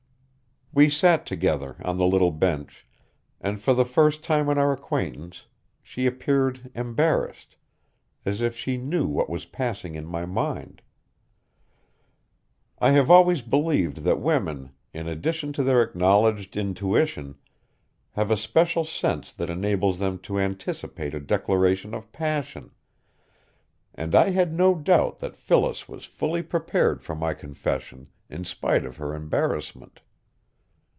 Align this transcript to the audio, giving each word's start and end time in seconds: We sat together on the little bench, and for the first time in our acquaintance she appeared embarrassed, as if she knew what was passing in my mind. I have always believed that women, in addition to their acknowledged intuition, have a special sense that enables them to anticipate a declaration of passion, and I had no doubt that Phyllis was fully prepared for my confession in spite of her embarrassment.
We 0.73 0.87
sat 0.87 1.25
together 1.25 1.75
on 1.83 1.97
the 1.97 2.05
little 2.05 2.31
bench, 2.31 2.87
and 3.41 3.59
for 3.59 3.73
the 3.73 3.83
first 3.83 4.23
time 4.23 4.47
in 4.47 4.57
our 4.57 4.71
acquaintance 4.71 5.45
she 5.83 6.05
appeared 6.05 6.71
embarrassed, 6.73 7.57
as 8.25 8.41
if 8.41 8.55
she 8.55 8.77
knew 8.77 9.05
what 9.05 9.29
was 9.29 9.43
passing 9.45 9.95
in 9.95 10.05
my 10.05 10.25
mind. 10.25 10.81
I 12.79 12.91
have 12.91 13.11
always 13.11 13.41
believed 13.41 13.97
that 14.05 14.21
women, 14.21 14.71
in 14.93 15.09
addition 15.09 15.51
to 15.59 15.63
their 15.63 15.83
acknowledged 15.83 16.55
intuition, 16.55 17.35
have 18.11 18.31
a 18.31 18.37
special 18.37 18.85
sense 18.85 19.33
that 19.33 19.49
enables 19.49 19.99
them 19.99 20.19
to 20.19 20.39
anticipate 20.39 21.13
a 21.13 21.19
declaration 21.19 21.93
of 21.93 22.13
passion, 22.13 22.71
and 23.93 24.15
I 24.15 24.29
had 24.29 24.53
no 24.53 24.75
doubt 24.75 25.19
that 25.19 25.35
Phyllis 25.35 25.89
was 25.89 26.05
fully 26.05 26.41
prepared 26.41 27.01
for 27.03 27.13
my 27.13 27.33
confession 27.33 28.07
in 28.29 28.45
spite 28.45 28.85
of 28.85 28.95
her 28.95 29.13
embarrassment. 29.13 29.99